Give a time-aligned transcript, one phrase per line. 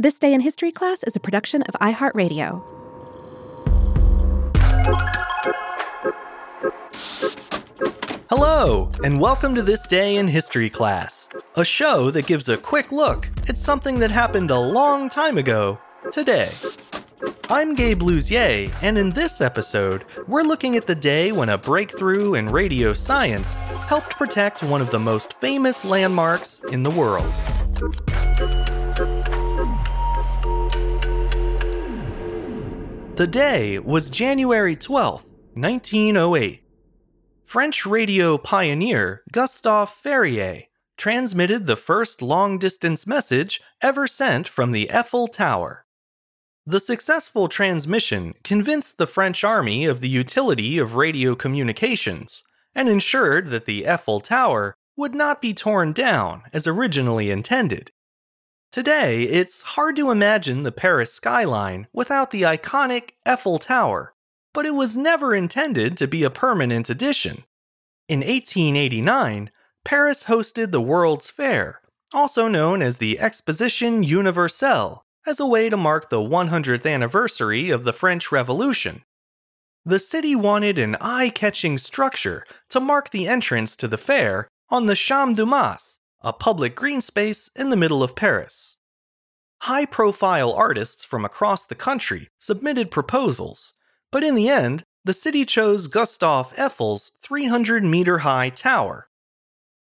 [0.00, 2.62] This Day in History class is a production of iHeartRadio.
[8.30, 12.92] Hello, and welcome to This Day in History class, a show that gives a quick
[12.92, 15.78] look at something that happened a long time ago
[16.10, 16.48] today.
[17.50, 22.36] I'm Gabe Luzier, and in this episode, we're looking at the day when a breakthrough
[22.36, 23.56] in radio science
[23.86, 27.30] helped protect one of the most famous landmarks in the world.
[33.16, 35.24] The day was January 12,
[35.54, 36.62] 1908.
[37.44, 44.90] French radio pioneer Gustave Ferrié transmitted the first long distance message ever sent from the
[44.90, 45.84] Eiffel Tower.
[46.64, 53.50] The successful transmission convinced the French army of the utility of radio communications and ensured
[53.50, 57.90] that the Eiffel Tower would not be torn down as originally intended.
[58.72, 64.14] Today, it's hard to imagine the Paris skyline without the iconic Eiffel Tower,
[64.54, 67.42] but it was never intended to be a permanent addition.
[68.08, 69.50] In 1889,
[69.84, 71.80] Paris hosted the World's Fair,
[72.12, 77.82] also known as the Exposition Universelle, as a way to mark the 100th anniversary of
[77.82, 79.02] the French Revolution.
[79.84, 84.86] The city wanted an eye catching structure to mark the entrance to the fair on
[84.86, 88.76] the Champ de Mars, a public green space in the middle of Paris.
[89.62, 93.74] High profile artists from across the country submitted proposals,
[94.10, 99.08] but in the end, the city chose Gustave Eiffel's 300 meter high tower.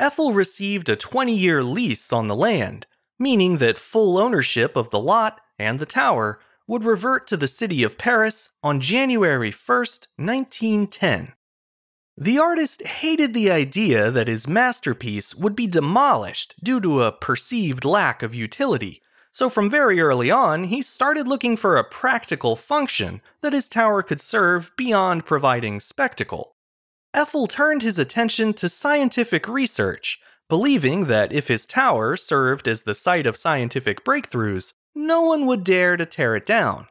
[0.00, 2.86] Eiffel received a 20 year lease on the land,
[3.18, 7.82] meaning that full ownership of the lot and the tower would revert to the city
[7.82, 9.78] of Paris on January 1,
[10.16, 11.32] 1910.
[12.16, 17.84] The artist hated the idea that his masterpiece would be demolished due to a perceived
[17.84, 23.22] lack of utility, so from very early on, he started looking for a practical function
[23.40, 26.54] that his tower could serve beyond providing spectacle.
[27.14, 30.20] Eiffel turned his attention to scientific research,
[30.50, 35.64] believing that if his tower served as the site of scientific breakthroughs, no one would
[35.64, 36.88] dare to tear it down.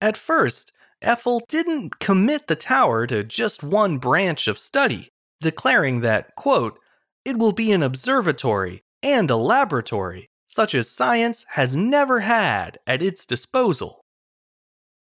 [0.00, 5.08] At first, Eiffel didn't commit the tower to just one branch of study,
[5.40, 6.78] declaring that, quote,
[7.24, 13.02] it will be an observatory and a laboratory, such as science has never had at
[13.02, 14.02] its disposal.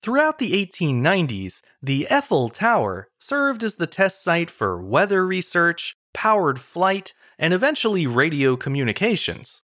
[0.01, 6.61] Throughout the 1890s, the Eiffel Tower served as the test site for weather research, powered
[6.61, 9.61] flight, and eventually radio communications.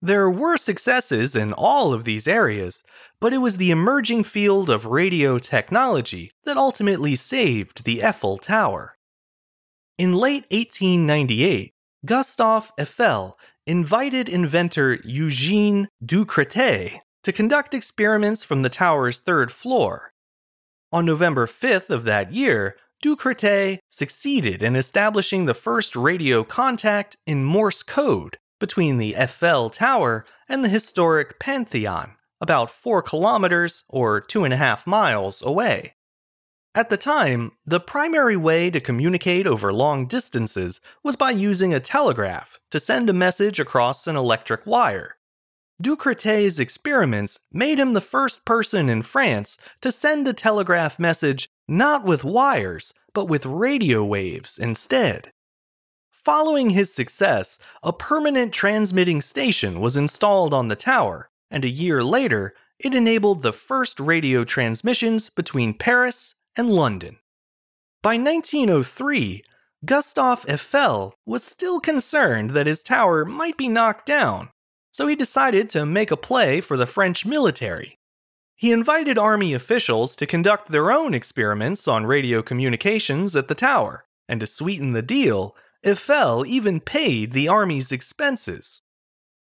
[0.00, 2.84] There were successes in all of these areas,
[3.20, 8.96] but it was the emerging field of radio technology that ultimately saved the Eiffel Tower.
[9.98, 11.72] In late 1898,
[12.06, 20.12] Gustave Eiffel invited inventor Eugene Ducretet to conduct experiments from the tower's third floor.
[20.92, 27.44] On November 5th of that year, Ducretet succeeded in establishing the first radio contact in
[27.44, 34.86] Morse code between the Eiffel Tower and the historic Pantheon, about 4 kilometers or 2.5
[34.86, 35.94] miles away.
[36.74, 41.80] At the time, the primary way to communicate over long distances was by using a
[41.80, 45.16] telegraph to send a message across an electric wire.
[45.80, 52.04] Ducretet's experiments made him the first person in France to send a telegraph message not
[52.04, 55.32] with wires, but with radio waves instead.
[56.28, 62.04] Following his success, a permanent transmitting station was installed on the tower, and a year
[62.04, 67.16] later, it enabled the first radio transmissions between Paris and London.
[68.02, 69.42] By 1903,
[69.86, 74.50] Gustave Eiffel was still concerned that his tower might be knocked down,
[74.92, 77.96] so he decided to make a play for the French military.
[78.54, 84.04] He invited army officials to conduct their own experiments on radio communications at the tower,
[84.28, 85.56] and to sweeten the deal,
[85.86, 88.82] Eiffel even paid the army's expenses.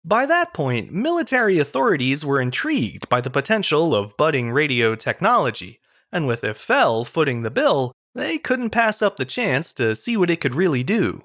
[0.04, 5.80] By that point, military authorities were intrigued by the potential of budding radio technology,
[6.12, 10.30] and with Eiffel footing the bill, they couldn't pass up the chance to see what
[10.30, 11.22] it could really do.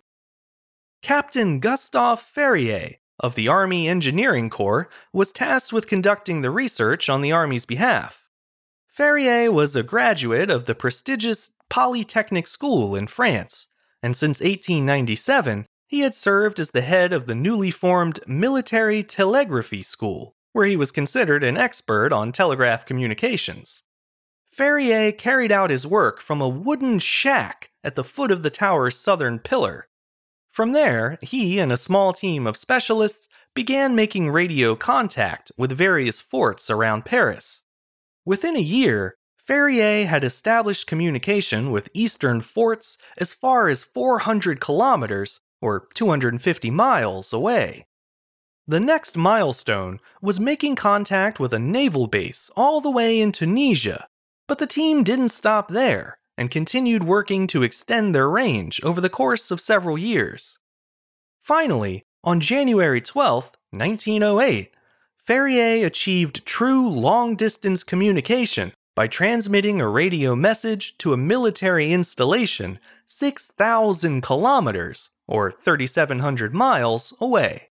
[1.03, 7.21] Captain Gustave Ferrié of the Army Engineering Corps was tasked with conducting the research on
[7.21, 8.27] the Army's behalf.
[8.95, 13.67] Ferrié was a graduate of the prestigious Polytechnic School in France
[14.01, 19.81] and since 1897, he had served as the head of the newly formed Military Telegraphy
[19.81, 23.83] School, where he was considered an expert on telegraph communications.
[24.57, 28.97] Ferrié carried out his work from a wooden shack at the foot of the tower's
[28.97, 29.88] southern pillar.
[30.50, 36.19] From there, he and a small team of specialists began making radio contact with various
[36.19, 37.63] forts around Paris.
[38.25, 39.16] Within a year,
[39.47, 47.31] Ferrié had established communication with eastern forts as far as 400 kilometers, or 250 miles,
[47.31, 47.85] away.
[48.67, 54.07] The next milestone was making contact with a naval base all the way in Tunisia,
[54.47, 59.09] but the team didn't stop there and continued working to extend their range over the
[59.09, 60.59] course of several years.
[61.39, 64.75] Finally, on January 12, 1908,
[65.25, 72.79] Ferrié achieved true long distance communication by transmitting a radio message to a military installation
[73.05, 77.69] 6,000 kilometers, or 3,700 miles, away.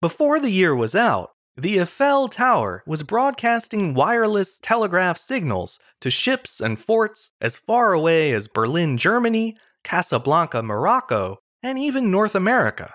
[0.00, 6.62] Before the year was out, the Eiffel Tower was broadcasting wireless telegraph signals to ships
[6.62, 9.54] and forts as far away as Berlin, Germany,
[9.84, 12.94] Casablanca, Morocco, and even North America.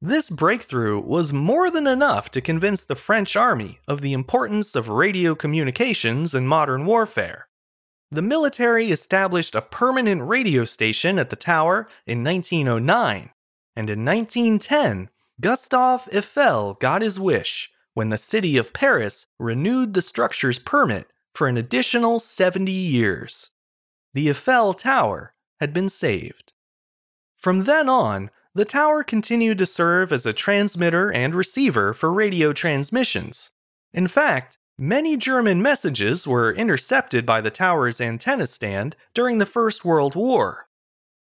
[0.00, 4.88] This breakthrough was more than enough to convince the French army of the importance of
[4.88, 7.48] radio communications in modern warfare.
[8.10, 13.30] The military established a permanent radio station at the tower in 1909,
[13.74, 15.10] and in 1910,
[15.40, 21.48] Gustave Eiffel got his wish when the city of Paris renewed the structure's permit for
[21.48, 23.50] an additional 70 years.
[24.14, 26.52] The Eiffel Tower had been saved.
[27.36, 32.52] From then on, the tower continued to serve as a transmitter and receiver for radio
[32.52, 33.50] transmissions.
[33.92, 39.84] In fact, many German messages were intercepted by the tower's antenna stand during the First
[39.84, 40.68] World War.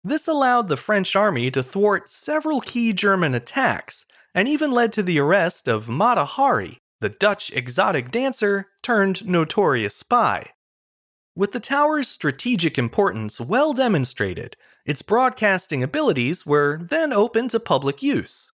[0.04, 4.06] This allowed the French army to thwart several key German attacks
[4.36, 9.96] and even led to the arrest of Mata Hari, the Dutch exotic dancer turned notorious
[9.96, 10.52] spy.
[11.36, 14.56] With the tower's strategic importance well demonstrated,
[14.86, 18.52] its broadcasting abilities were then open to public use.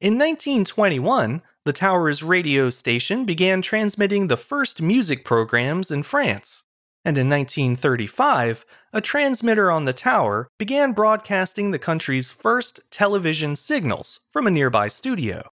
[0.00, 6.64] In 1921, the tower's radio station began transmitting the first music programs in France
[7.04, 14.20] and in 1935, a transmitter on the tower began broadcasting the country's first television signals
[14.30, 15.48] from a nearby studio.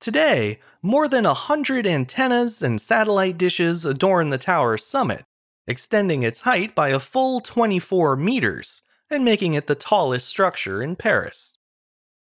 [0.00, 5.24] Today, more than a hundred antennas and satellite dishes adorn the tower's summit,
[5.66, 10.96] extending its height by a full 24 meters and making it the tallest structure in
[10.96, 11.58] Paris.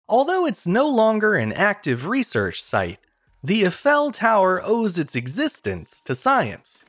[0.09, 2.99] Although it's no longer an active research site,
[3.43, 6.85] the Eiffel Tower owes its existence to science.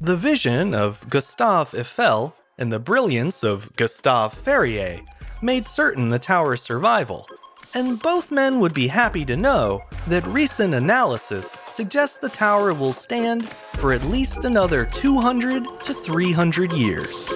[0.00, 5.06] The vision of Gustave Eiffel and the brilliance of Gustave Ferrié
[5.42, 7.28] made certain the tower's survival,
[7.74, 12.92] and both men would be happy to know that recent analysis suggests the tower will
[12.92, 17.30] stand for at least another 200 to 300 years.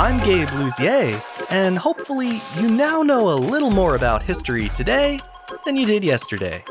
[0.00, 1.20] I'm Gabe Luzier,
[1.50, 5.20] and hopefully you now know a little more about history today
[5.66, 6.64] than you did yesterday.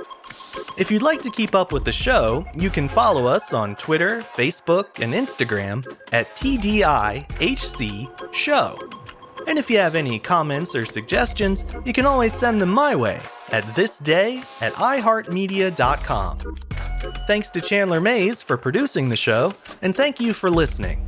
[0.79, 4.21] If you'd like to keep up with the show, you can follow us on Twitter,
[4.21, 8.79] Facebook, and Instagram at TDIHC Show.
[9.45, 13.21] And if you have any comments or suggestions, you can always send them my way
[13.51, 16.55] at thisday at iHeartMedia.com.
[17.27, 19.53] Thanks to Chandler Mays for producing the show,
[19.83, 21.07] and thank you for listening.